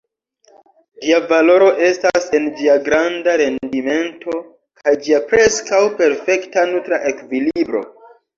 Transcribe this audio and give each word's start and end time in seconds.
Ĝia 1.01 1.17
valoro 1.31 1.67
estas 1.87 2.25
en 2.37 2.47
ĝia 2.61 2.77
granda 2.87 3.35
rendimento 3.43 4.39
kaj 4.81 4.95
ĝia 5.05 5.21
preskaŭ 5.35 5.83
perfekta 6.01 6.67
nutra 6.73 7.01
ekvilibro. 7.13 7.85